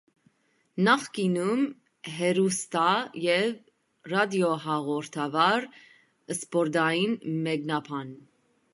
Նախկինում 0.85 1.61
հեռուստա 2.13 2.87
և 3.27 3.53
ռադիոհաղորդավար, 4.15 5.71
սպորտային 6.39 7.19
մեկնաբան։ 7.49 8.15